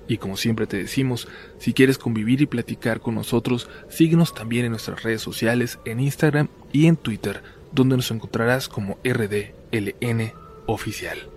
Y 0.08 0.16
como 0.16 0.36
siempre 0.36 0.66
te 0.66 0.78
decimos, 0.78 1.28
si 1.58 1.74
quieres 1.74 1.98
convivir 1.98 2.40
y 2.40 2.46
platicar 2.46 3.00
con 3.00 3.14
nosotros, 3.14 3.68
síguenos 3.88 4.34
también 4.34 4.64
en 4.64 4.72
nuestras 4.72 5.02
redes 5.02 5.20
sociales, 5.20 5.78
en 5.84 6.00
Instagram 6.00 6.48
y 6.72 6.86
en 6.86 6.96
Twitter, 6.96 7.42
donde 7.72 7.96
nos 7.96 8.10
encontrarás 8.10 8.68
como 8.68 8.98
RDLN 9.04 10.32
oficial. 10.66 11.30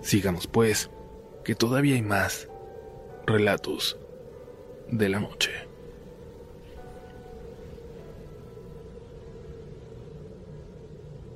Sigamos 0.00 0.46
pues, 0.46 0.90
que 1.44 1.54
todavía 1.54 1.94
hay 1.94 2.02
más 2.02 2.48
relatos 3.26 3.98
de 4.90 5.08
la 5.08 5.20
noche. 5.20 5.50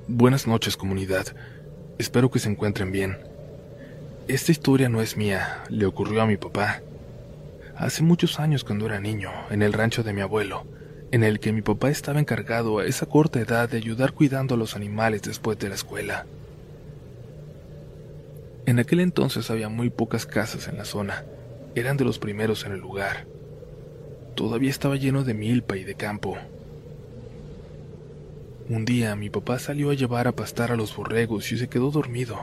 Buenas 0.09 0.47
noches 0.47 0.76
comunidad, 0.76 1.26
espero 1.99 2.30
que 2.30 2.38
se 2.38 2.49
encuentren 2.49 2.92
bien. 2.92 3.19
Esta 4.28 4.52
historia 4.52 4.88
no 4.88 5.02
es 5.02 5.16
mía, 5.16 5.64
le 5.69 5.87
ocurrió 5.87 6.23
a 6.23 6.26
mi 6.26 6.37
papá. 6.37 6.83
Hace 7.76 8.02
muchos 8.02 8.38
años 8.38 8.64
cuando 8.64 8.87
era 8.87 9.00
niño, 9.00 9.30
en 9.50 9.62
el 9.62 9.73
rancho 9.73 10.02
de 10.02 10.12
mi 10.12 10.21
abuelo, 10.21 10.64
en 11.11 11.25
el 11.25 11.40
que 11.40 11.52
mi 11.52 11.62
papá 11.62 11.90
estaba 11.90 12.21
encargado 12.21 12.78
a 12.78 12.87
esa 12.87 13.07
corta 13.07 13.40
edad 13.40 13.69
de 13.69 13.78
ayudar 13.78 14.12
cuidando 14.12 14.54
a 14.54 14.59
los 14.59 14.76
animales 14.76 15.23
después 15.23 15.59
de 15.59 15.69
la 15.69 15.75
escuela. 15.75 16.26
En 18.66 18.78
aquel 18.78 19.00
entonces 19.00 19.50
había 19.50 19.69
muy 19.69 19.90
pocas 19.90 20.26
casas 20.26 20.69
en 20.69 20.76
la 20.76 20.85
zona, 20.85 21.25
eran 21.75 21.97
de 21.97 22.04
los 22.04 22.19
primeros 22.19 22.64
en 22.64 22.73
el 22.73 22.80
lugar. 22.80 23.26
Todavía 24.35 24.71
estaba 24.71 24.97
lleno 24.97 25.25
de 25.25 25.35
milpa 25.35 25.77
y 25.77 25.85
de 25.85 25.95
campo, 25.95 26.37
un 28.71 28.85
día 28.85 29.17
mi 29.17 29.31
papá 29.31 29.59
salió 29.59 29.91
a 29.91 29.95
llevar 29.95 30.29
a 30.29 30.33
pastar 30.33 30.71
a 30.71 30.77
los 30.77 30.95
borregos 30.95 31.51
y 31.51 31.59
se 31.59 31.69
quedó 31.69 31.91
dormido. 31.91 32.39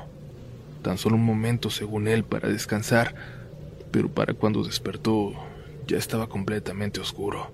Tan 0.81 0.97
solo 0.97 1.15
un 1.15 1.23
momento, 1.23 1.69
según 1.69 2.09
él, 2.09 2.25
para 2.25 2.49
descansar, 2.49 3.15
pero 3.91 4.09
para 4.09 4.33
cuando 4.33 4.61
despertó 4.61 5.31
ya 5.87 5.97
estaba 5.97 6.27
completamente 6.27 6.99
oscuro. 6.99 7.49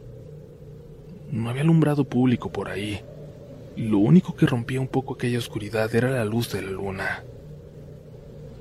No 1.29 1.51
había 1.51 1.61
alumbrado 1.61 2.03
público 2.03 2.51
por 2.51 2.67
ahí. 2.67 3.01
Lo 3.77 3.99
único 3.99 4.35
que 4.35 4.47
rompía 4.47 4.81
un 4.81 4.87
poco 4.87 5.13
aquella 5.13 5.37
oscuridad 5.37 5.93
era 5.93 6.09
la 6.09 6.25
luz 6.25 6.51
de 6.51 6.63
la 6.63 6.71
luna. 6.71 7.23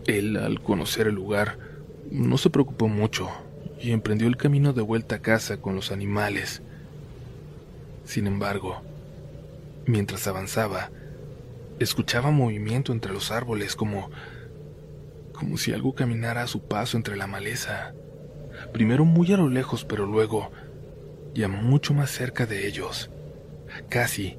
Él, 0.07 0.37
al 0.37 0.61
conocer 0.61 1.07
el 1.07 1.15
lugar, 1.15 1.57
no 2.11 2.37
se 2.37 2.51
preocupó 2.51 2.87
mucho 2.87 3.31
y 3.83 3.93
emprendió 3.93 4.29
el 4.29 4.37
camino 4.37 4.73
de 4.73 4.83
vuelta 4.83 5.17
a 5.17 5.23
casa 5.23 5.59
con 5.59 5.75
los 5.75 5.93
animales. 5.93 6.63
Sin 8.05 8.27
embargo, 8.27 8.83
Mientras 9.87 10.29
avanzaba, 10.29 10.91
escuchaba 11.81 12.31
movimiento 12.31 12.93
entre 12.93 13.13
los 13.13 13.33
árboles 13.33 13.75
como 13.75 14.11
como 15.33 15.57
si 15.57 15.73
algo 15.73 15.93
caminara 15.95 16.43
a 16.43 16.47
su 16.47 16.63
paso 16.63 16.97
entre 16.97 17.17
la 17.17 17.27
maleza. 17.27 17.95
Primero 18.73 19.05
muy 19.05 19.33
a 19.33 19.37
lo 19.37 19.49
lejos, 19.49 19.85
pero 19.85 20.07
luego 20.07 20.53
ya 21.35 21.49
mucho 21.49 21.95
más 21.95 22.11
cerca 22.11 22.47
de 22.47 22.69
ellos. 22.69 23.11
Casi, 23.89 24.39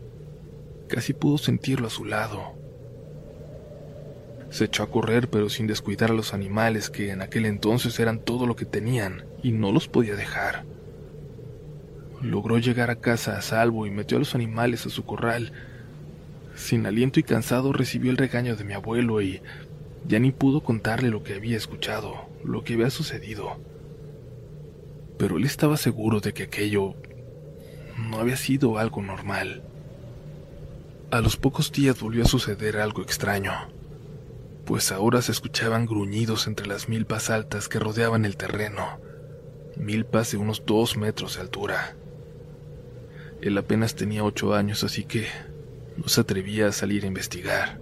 casi 0.88 1.12
pudo 1.12 1.38
sentirlo 1.38 1.88
a 1.88 1.89
su 1.89 2.05
lado. 2.05 2.53
Se 4.50 4.65
echó 4.65 4.83
a 4.83 4.89
correr, 4.89 5.29
pero 5.29 5.50
sin 5.50 5.67
descuidar 5.67 6.12
a 6.12 6.13
los 6.13 6.33
animales 6.33 6.89
que 6.89 7.12
en 7.12 7.21
aquel 7.21 7.45
entonces 7.45 8.00
eran 8.00 8.19
todo 8.19 8.45
lo 8.45 8.55
que 8.55 8.65
tenían 8.65 9.25
y 9.43 9.51
no 9.51 9.71
los 9.71 9.88
podía 9.88 10.15
dejar. 10.15 10.65
Logró 12.21 12.57
llegar 12.57 12.89
a 12.89 12.95
casa 12.95 13.38
a 13.38 13.41
salvo 13.41 13.85
y 13.85 13.91
metió 13.91 14.17
a 14.17 14.19
los 14.19 14.33
animales 14.33 14.85
a 14.85 14.89
su 14.89 15.03
corral. 15.05 15.51
Sin 16.55 16.85
aliento 16.85 17.19
y 17.19 17.23
cansado 17.23 17.73
recibió 17.73 18.09
el 18.09 18.17
regaño 18.17 18.55
de 18.55 18.63
mi 18.63 18.73
abuelo 18.73 19.21
y 19.21 19.41
ya 20.07 20.19
ni 20.19 20.31
pudo 20.31 20.62
contarle 20.62 21.09
lo 21.09 21.23
que 21.23 21.33
había 21.33 21.57
escuchado, 21.57 22.29
lo 22.43 22.63
que 22.63 22.73
había 22.73 22.89
sucedido. 22.89 23.59
Pero 25.17 25.38
él 25.38 25.43
estaba 25.43 25.77
seguro 25.77 26.21
de 26.21 26.33
que 26.33 26.43
aquello 26.43 26.95
no 27.97 28.19
había 28.19 28.38
sido 28.38 28.77
algo 28.77 29.01
normal. 29.01 29.63
A 31.12 31.21
los 31.21 31.38
pocos 31.38 31.71
días 31.71 32.00
volvió 32.00 32.23
a 32.23 32.27
suceder 32.27 32.77
algo 32.77 33.01
extraño. 33.01 33.53
pues 34.65 34.93
ahora 34.93 35.21
se 35.21 35.33
escuchaban 35.33 35.85
gruñidos 35.85 36.47
entre 36.47 36.67
las 36.67 36.88
milpas 36.88 37.29
altas 37.29 37.67
que 37.67 37.79
rodeaban 37.79 38.23
el 38.23 38.38
terreno, 38.38 38.97
milpas 39.77 40.32
de 40.32 40.38
unos 40.38 40.65
dos 40.65 40.98
metros 40.98 41.36
de 41.36 41.42
altura. 41.42 41.96
Él 43.42 43.58
apenas 43.58 43.96
tenía 43.96 44.24
ocho 44.24 44.53
años, 44.53 44.84
así 44.84 45.03
que 45.03 45.27
no 45.98 46.08
se 46.08 46.22
atrevía 46.22 46.68
a 46.68 46.72
salir 46.72 47.03
a 47.03 47.08
investigar. 47.08 47.80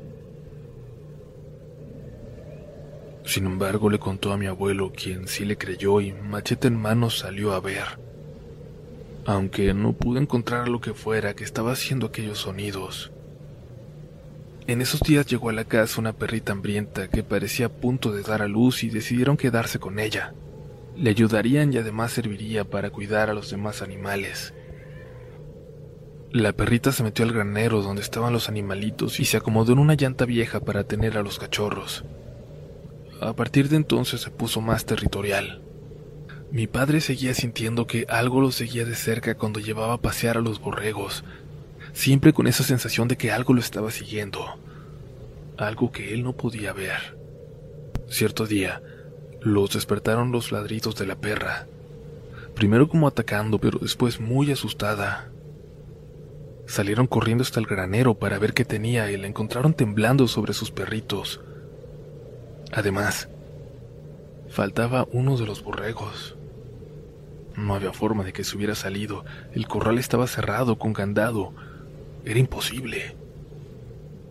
Sin 3.25 3.45
embargo, 3.45 3.89
le 3.89 3.99
contó 3.99 4.33
a 4.33 4.37
mi 4.37 4.47
abuelo, 4.47 4.91
quien 4.91 5.27
sí 5.27 5.45
le 5.45 5.57
creyó 5.57 6.01
y 6.01 6.11
machete 6.11 6.67
en 6.67 6.75
mano 6.75 7.09
salió 7.09 7.53
a 7.53 7.59
ver. 7.59 7.85
Aunque 9.25 9.73
no 9.73 9.93
pudo 9.93 10.19
encontrar 10.19 10.67
lo 10.67 10.81
que 10.81 10.93
fuera 10.93 11.35
que 11.35 11.43
estaba 11.43 11.71
haciendo 11.71 12.07
aquellos 12.07 12.39
sonidos. 12.39 13.11
En 14.67 14.81
esos 14.81 15.01
días 15.01 15.27
llegó 15.27 15.49
a 15.49 15.53
la 15.53 15.65
casa 15.65 16.01
una 16.01 16.13
perrita 16.13 16.51
hambrienta 16.51 17.07
que 17.07 17.23
parecía 17.23 17.67
a 17.67 17.69
punto 17.69 18.11
de 18.11 18.23
dar 18.23 18.41
a 18.41 18.47
luz 18.47 18.83
y 18.83 18.89
decidieron 18.89 19.37
quedarse 19.37 19.79
con 19.79 19.99
ella. 19.99 20.33
Le 20.95 21.09
ayudarían 21.09 21.73
y 21.73 21.77
además 21.77 22.11
serviría 22.11 22.65
para 22.65 22.89
cuidar 22.89 23.29
a 23.29 23.33
los 23.33 23.49
demás 23.49 23.81
animales. 23.81 24.53
La 26.31 26.53
perrita 26.53 26.91
se 26.91 27.03
metió 27.03 27.25
al 27.25 27.33
granero 27.33 27.81
donde 27.81 28.01
estaban 28.01 28.31
los 28.31 28.47
animalitos 28.47 29.19
y 29.19 29.25
se 29.25 29.37
acomodó 29.37 29.73
en 29.73 29.79
una 29.79 29.95
llanta 29.95 30.25
vieja 30.25 30.61
para 30.61 30.85
tener 30.85 31.17
a 31.17 31.23
los 31.23 31.39
cachorros. 31.39 32.05
A 33.19 33.33
partir 33.33 33.69
de 33.69 33.75
entonces 33.75 34.21
se 34.21 34.31
puso 34.31 34.61
más 34.61 34.85
territorial. 34.85 35.61
Mi 36.51 36.67
padre 36.67 37.01
seguía 37.01 37.33
sintiendo 37.33 37.85
que 37.85 38.05
algo 38.09 38.41
lo 38.41 38.51
seguía 38.51 38.85
de 38.85 38.95
cerca 38.95 39.35
cuando 39.35 39.59
llevaba 39.59 39.93
a 39.93 40.01
pasear 40.01 40.37
a 40.37 40.41
los 40.41 40.59
borregos, 40.59 41.23
siempre 41.93 42.33
con 42.33 42.47
esa 42.47 42.63
sensación 42.63 43.07
de 43.07 43.17
que 43.17 43.31
algo 43.31 43.53
lo 43.53 43.59
estaba 43.59 43.91
siguiendo, 43.91 44.57
algo 45.57 45.91
que 45.91 46.13
él 46.13 46.23
no 46.23 46.33
podía 46.33 46.73
ver. 46.73 47.17
Cierto 48.09 48.47
día, 48.47 48.81
los 49.41 49.71
despertaron 49.71 50.31
los 50.31 50.51
ladridos 50.51 50.95
de 50.95 51.07
la 51.07 51.15
perra, 51.15 51.67
primero 52.53 52.87
como 52.87 53.07
atacando, 53.07 53.59
pero 53.59 53.79
después 53.79 54.19
muy 54.19 54.51
asustada. 54.51 55.29
Salieron 56.67 57.07
corriendo 57.07 57.41
hasta 57.41 57.59
el 57.59 57.65
granero 57.65 58.13
para 58.13 58.37
ver 58.37 58.53
qué 58.53 58.65
tenía 58.65 59.11
y 59.11 59.17
la 59.17 59.27
encontraron 59.27 59.73
temblando 59.73 60.27
sobre 60.27 60.53
sus 60.53 60.69
perritos. 60.71 61.41
Además, 62.71 63.29
faltaba 64.49 65.07
uno 65.11 65.37
de 65.37 65.45
los 65.47 65.63
borregos. 65.63 66.35
No 67.57 67.75
había 67.75 67.91
forma 67.91 68.23
de 68.23 68.31
que 68.31 68.43
se 68.43 68.55
hubiera 68.55 68.75
salido. 68.75 69.25
El 69.53 69.67
corral 69.67 69.97
estaba 69.97 70.27
cerrado 70.27 70.77
con 70.77 70.93
candado. 70.93 71.51
Era 72.23 72.39
imposible. 72.39 73.15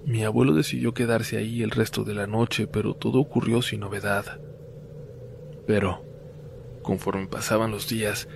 Mi 0.07 0.25
abuelo 0.25 0.55
decidió 0.55 0.95
quedarse 0.95 1.37
ahí 1.37 1.63
el 1.63 1.73
resto 1.73 2.05
de 2.05 2.15
la 2.15 2.27
noche, 2.27 2.67
pero 2.67 2.95
todo 2.95 3.19
ocurrió 3.19 3.61
sin 3.61 3.81
novedad. 3.81 4.41
Pero, 5.71 6.03
conforme 6.83 7.29
pasaban 7.29 7.71
los 7.71 7.89
días, 7.89 8.27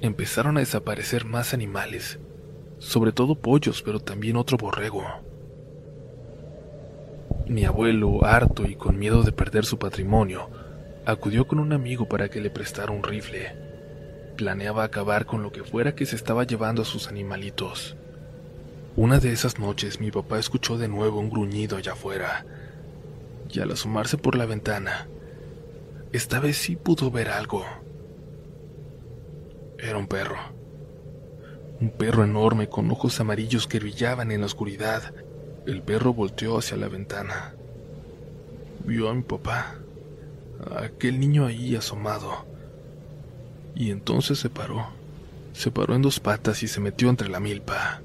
empezaron 0.00 0.56
a 0.56 0.60
desaparecer 0.60 1.26
más 1.26 1.52
animales, 1.52 2.18
sobre 2.78 3.12
todo 3.12 3.34
pollos, 3.34 3.82
pero 3.82 4.00
también 4.00 4.38
otro 4.38 4.56
borrego. 4.56 5.04
Mi 7.46 7.66
abuelo, 7.66 8.24
harto 8.24 8.64
y 8.64 8.76
con 8.76 8.98
miedo 8.98 9.24
de 9.24 9.32
perder 9.32 9.66
su 9.66 9.78
patrimonio, 9.78 10.48
acudió 11.04 11.46
con 11.46 11.58
un 11.58 11.74
amigo 11.74 12.08
para 12.08 12.30
que 12.30 12.40
le 12.40 12.48
prestara 12.48 12.92
un 12.92 13.02
rifle. 13.02 13.54
Planeaba 14.38 14.84
acabar 14.84 15.26
con 15.26 15.42
lo 15.42 15.52
que 15.52 15.64
fuera 15.64 15.94
que 15.94 16.06
se 16.06 16.16
estaba 16.16 16.44
llevando 16.44 16.80
a 16.80 16.86
sus 16.86 17.08
animalitos. 17.08 17.94
Una 18.96 19.20
de 19.20 19.34
esas 19.34 19.58
noches 19.58 20.00
mi 20.00 20.10
papá 20.10 20.38
escuchó 20.38 20.78
de 20.78 20.88
nuevo 20.88 21.20
un 21.20 21.28
gruñido 21.28 21.76
allá 21.76 21.92
afuera, 21.92 22.46
y 23.50 23.60
al 23.60 23.70
asomarse 23.70 24.16
por 24.16 24.34
la 24.34 24.46
ventana, 24.46 25.08
esta 26.16 26.40
vez 26.40 26.56
sí 26.56 26.76
pudo 26.76 27.10
ver 27.10 27.28
algo. 27.28 27.64
Era 29.78 29.98
un 29.98 30.06
perro. 30.06 30.38
Un 31.80 31.90
perro 31.90 32.24
enorme 32.24 32.68
con 32.68 32.90
ojos 32.90 33.20
amarillos 33.20 33.66
que 33.66 33.80
brillaban 33.80 34.30
en 34.30 34.40
la 34.40 34.46
oscuridad 34.46 35.12
el 35.66 35.82
perro 35.82 36.12
volteó 36.12 36.58
hacia 36.58 36.76
la 36.76 36.88
ventana. 36.88 37.54
Vio 38.84 39.08
a 39.08 39.14
mi 39.14 39.22
papá, 39.22 39.76
a 40.70 40.84
aquel 40.84 41.18
niño 41.18 41.46
ahí 41.46 41.74
asomado. 41.74 42.44
Y 43.74 43.90
entonces 43.90 44.38
se 44.38 44.50
paró. 44.50 44.88
Se 45.54 45.70
paró 45.70 45.94
en 45.94 46.02
dos 46.02 46.20
patas 46.20 46.62
y 46.62 46.68
se 46.68 46.80
metió 46.80 47.08
entre 47.08 47.30
la 47.30 47.40
milpa. 47.40 48.02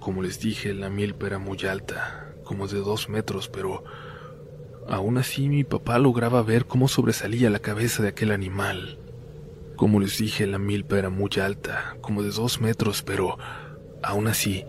Como 0.00 0.22
les 0.22 0.40
dije, 0.40 0.74
la 0.74 0.90
milpa 0.90 1.26
era 1.26 1.38
muy 1.38 1.58
alta, 1.64 2.32
como 2.42 2.66
de 2.66 2.78
dos 2.78 3.08
metros, 3.08 3.48
pero 3.48 3.84
aún 4.88 5.18
así 5.18 5.48
mi 5.48 5.64
papá 5.64 5.98
lograba 5.98 6.42
ver 6.42 6.66
cómo 6.66 6.88
sobresalía 6.88 7.50
la 7.50 7.58
cabeza 7.58 8.02
de 8.02 8.08
aquel 8.08 8.32
animal. 8.32 8.98
Como 9.76 10.00
les 10.00 10.18
dije, 10.18 10.46
la 10.46 10.58
milpa 10.58 10.98
era 10.98 11.10
muy 11.10 11.30
alta, 11.42 11.96
como 12.00 12.22
de 12.22 12.30
dos 12.30 12.60
metros, 12.60 13.02
pero 13.02 13.38
aún 14.02 14.26
así 14.26 14.64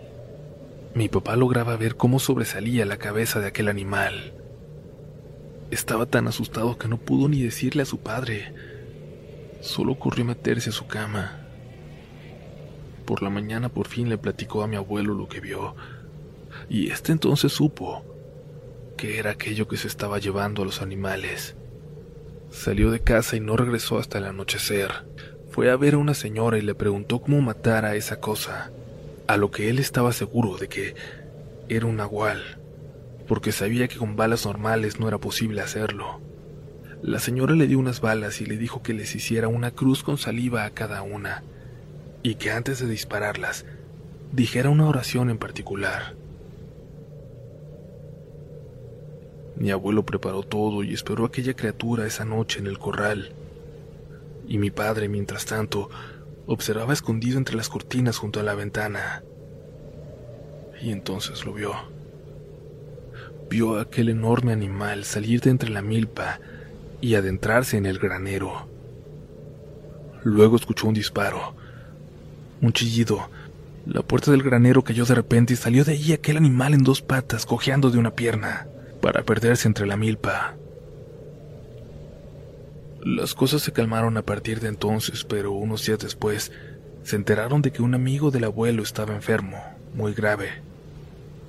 mi 0.94 1.08
papá 1.08 1.36
lograba 1.36 1.76
ver 1.76 1.96
cómo 1.96 2.18
sobresalía 2.18 2.84
la 2.84 2.98
cabeza 2.98 3.40
de 3.40 3.46
aquel 3.46 3.68
animal. 3.68 4.34
Estaba 5.70 6.06
tan 6.06 6.26
asustado 6.26 6.78
que 6.78 6.88
no 6.88 6.96
pudo 6.96 7.28
ni 7.28 7.42
decirle 7.42 7.82
a 7.82 7.86
su 7.86 7.98
padre. 7.98 8.54
Solo 9.60 9.98
corrió 9.98 10.24
a 10.24 10.28
meterse 10.28 10.70
a 10.70 10.72
su 10.72 10.86
cama. 10.86 11.40
Por 13.04 13.22
la 13.22 13.30
mañana 13.30 13.68
por 13.68 13.86
fin 13.86 14.08
le 14.08 14.18
platicó 14.18 14.62
a 14.62 14.66
mi 14.66 14.76
abuelo 14.76 15.14
lo 15.14 15.28
que 15.28 15.40
vio, 15.40 15.74
y 16.68 16.90
este 16.90 17.12
entonces 17.12 17.52
supo 17.52 18.04
que 18.98 19.18
era 19.18 19.30
aquello 19.30 19.66
que 19.66 19.78
se 19.78 19.88
estaba 19.88 20.18
llevando 20.18 20.60
a 20.60 20.66
los 20.66 20.82
animales. 20.82 21.56
Salió 22.50 22.90
de 22.90 23.00
casa 23.00 23.36
y 23.36 23.40
no 23.40 23.56
regresó 23.56 23.98
hasta 23.98 24.18
el 24.18 24.26
anochecer. 24.26 24.90
Fue 25.50 25.70
a 25.70 25.76
ver 25.76 25.94
a 25.94 25.98
una 25.98 26.12
señora 26.12 26.58
y 26.58 26.62
le 26.62 26.74
preguntó 26.74 27.20
cómo 27.20 27.40
matar 27.40 27.86
a 27.86 27.94
esa 27.94 28.20
cosa 28.20 28.70
a 29.28 29.36
lo 29.36 29.50
que 29.50 29.68
él 29.68 29.78
estaba 29.78 30.12
seguro 30.12 30.56
de 30.56 30.68
que 30.68 30.94
era 31.68 31.86
un 31.86 31.96
nahual, 31.96 32.58
porque 33.28 33.52
sabía 33.52 33.86
que 33.86 33.98
con 33.98 34.16
balas 34.16 34.46
normales 34.46 34.98
no 34.98 35.06
era 35.06 35.18
posible 35.18 35.60
hacerlo. 35.60 36.20
La 37.02 37.20
señora 37.20 37.54
le 37.54 37.66
dio 37.66 37.78
unas 37.78 38.00
balas 38.00 38.40
y 38.40 38.46
le 38.46 38.56
dijo 38.56 38.82
que 38.82 38.94
les 38.94 39.14
hiciera 39.14 39.46
una 39.46 39.70
cruz 39.70 40.02
con 40.02 40.18
saliva 40.18 40.64
a 40.64 40.70
cada 40.70 41.02
una, 41.02 41.44
y 42.22 42.36
que 42.36 42.50
antes 42.50 42.80
de 42.80 42.88
dispararlas, 42.88 43.66
dijera 44.32 44.70
una 44.70 44.88
oración 44.88 45.30
en 45.30 45.38
particular. 45.38 46.17
Mi 49.58 49.72
abuelo 49.72 50.04
preparó 50.04 50.44
todo 50.44 50.84
y 50.84 50.94
esperó 50.94 51.24
a 51.24 51.28
aquella 51.28 51.54
criatura 51.54 52.06
esa 52.06 52.24
noche 52.24 52.60
en 52.60 52.68
el 52.68 52.78
corral. 52.78 53.32
Y 54.46 54.58
mi 54.58 54.70
padre, 54.70 55.08
mientras 55.08 55.46
tanto, 55.46 55.90
observaba 56.46 56.92
escondido 56.92 57.38
entre 57.38 57.56
las 57.56 57.68
cortinas 57.68 58.18
junto 58.18 58.38
a 58.38 58.44
la 58.44 58.54
ventana. 58.54 59.24
Y 60.80 60.92
entonces 60.92 61.44
lo 61.44 61.52
vio. 61.54 61.72
Vio 63.50 63.78
a 63.78 63.82
aquel 63.82 64.10
enorme 64.10 64.52
animal 64.52 65.04
salir 65.04 65.40
de 65.40 65.50
entre 65.50 65.70
la 65.70 65.82
milpa 65.82 66.38
y 67.00 67.16
adentrarse 67.16 67.76
en 67.76 67.86
el 67.86 67.98
granero. 67.98 68.68
Luego 70.22 70.54
escuchó 70.54 70.86
un 70.86 70.94
disparo, 70.94 71.54
un 72.60 72.72
chillido. 72.72 73.28
La 73.86 74.02
puerta 74.02 74.30
del 74.30 74.42
granero 74.44 74.84
cayó 74.84 75.04
de 75.04 75.16
repente 75.16 75.54
y 75.54 75.56
salió 75.56 75.84
de 75.84 75.92
allí 75.92 76.12
aquel 76.12 76.36
animal 76.36 76.74
en 76.74 76.84
dos 76.84 77.02
patas, 77.02 77.44
cojeando 77.44 77.90
de 77.90 77.98
una 77.98 78.14
pierna, 78.14 78.68
para 79.08 79.22
perderse 79.22 79.66
entre 79.66 79.86
la 79.86 79.96
milpa. 79.96 80.54
Las 83.02 83.32
cosas 83.32 83.62
se 83.62 83.72
calmaron 83.72 84.18
a 84.18 84.22
partir 84.22 84.60
de 84.60 84.68
entonces, 84.68 85.24
pero 85.24 85.52
unos 85.52 85.86
días 85.86 85.98
después 85.98 86.52
se 87.04 87.16
enteraron 87.16 87.62
de 87.62 87.72
que 87.72 87.80
un 87.80 87.94
amigo 87.94 88.30
del 88.30 88.44
abuelo 88.44 88.82
estaba 88.82 89.14
enfermo, 89.14 89.56
muy 89.94 90.12
grave. 90.12 90.60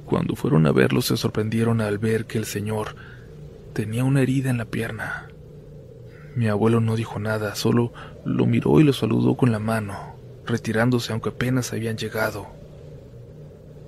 Cuando 0.06 0.38
fueron 0.38 0.68
a 0.68 0.72
verlo 0.72 1.02
se 1.02 1.18
sorprendieron 1.18 1.82
al 1.82 1.98
ver 1.98 2.28
que 2.28 2.38
el 2.38 2.46
señor 2.46 2.96
tenía 3.74 4.06
una 4.06 4.22
herida 4.22 4.50
en 4.50 4.58
la 4.58 4.64
pierna. 4.64 5.28
Mi 6.38 6.48
abuelo 6.48 6.80
no 6.80 6.96
dijo 6.96 7.20
nada, 7.20 7.56
solo 7.56 7.92
lo 8.24 8.46
miró 8.46 8.80
y 8.80 8.86
lo 8.86 8.94
saludó 8.94 9.36
con 9.36 9.52
la 9.52 9.60
mano, 9.60 10.16
retirándose 10.46 11.12
aunque 11.12 11.28
apenas 11.28 11.74
habían 11.74 11.98
llegado. 11.98 12.48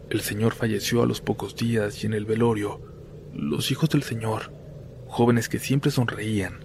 El 0.09 0.19
señor 0.19 0.55
falleció 0.55 1.03
a 1.03 1.05
los 1.05 1.21
pocos 1.21 1.55
días 1.55 2.03
y 2.03 2.07
en 2.07 2.13
el 2.15 2.25
velorio, 2.25 2.90
los 3.33 3.71
hijos 3.71 3.89
del 3.89 4.03
señor, 4.03 4.51
jóvenes 5.07 5.49
que 5.49 5.59
siempre 5.59 5.91
sonreían, 5.91 6.59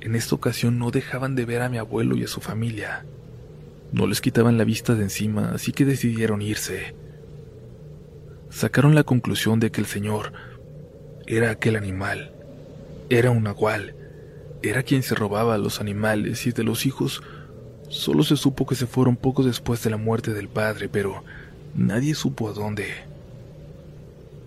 en 0.00 0.14
esta 0.14 0.34
ocasión 0.34 0.78
no 0.78 0.90
dejaban 0.90 1.34
de 1.36 1.44
ver 1.44 1.62
a 1.62 1.68
mi 1.68 1.78
abuelo 1.78 2.16
y 2.16 2.24
a 2.24 2.28
su 2.28 2.40
familia. 2.40 3.04
No 3.92 4.06
les 4.06 4.20
quitaban 4.20 4.58
la 4.58 4.64
vista 4.64 4.94
de 4.94 5.04
encima, 5.04 5.52
así 5.52 5.72
que 5.72 5.84
decidieron 5.84 6.42
irse. 6.42 6.94
Sacaron 8.50 8.94
la 8.94 9.04
conclusión 9.04 9.60
de 9.60 9.70
que 9.70 9.80
el 9.80 9.86
señor 9.86 10.32
era 11.26 11.50
aquel 11.50 11.76
animal, 11.76 12.32
era 13.10 13.30
un 13.30 13.44
nahual, 13.44 13.94
era 14.62 14.82
quien 14.82 15.02
se 15.02 15.14
robaba 15.14 15.54
a 15.54 15.58
los 15.58 15.80
animales 15.80 16.46
y 16.46 16.52
de 16.52 16.64
los 16.64 16.84
hijos 16.84 17.22
solo 17.88 18.24
se 18.24 18.36
supo 18.36 18.66
que 18.66 18.74
se 18.74 18.86
fueron 18.86 19.16
poco 19.16 19.42
después 19.42 19.82
de 19.82 19.90
la 19.90 19.98
muerte 19.98 20.32
del 20.32 20.48
padre, 20.48 20.88
pero 20.88 21.22
nadie 21.74 22.14
supo 22.14 22.48
a 22.48 22.52
dónde. 22.52 23.11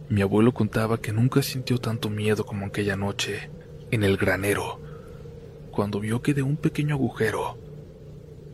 Mi 0.10 0.22
abuelo 0.22 0.54
contaba 0.54 1.00
que 1.00 1.12
nunca 1.12 1.42
sintió 1.42 1.80
tanto 1.80 2.10
miedo 2.10 2.46
como 2.46 2.68
aquella 2.68 2.96
noche, 2.96 3.50
en 3.92 4.04
el 4.04 4.18
granero, 4.18 4.80
cuando 5.72 6.00
vio 6.00 6.22
que 6.22 6.34
de 6.34 6.44
un 6.44 6.58
pequeño 6.58 6.96
agujero 6.96 7.58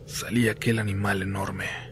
salía 0.06 0.52
aquel 0.52 0.78
animal 0.78 1.22
enorme. 1.22 1.91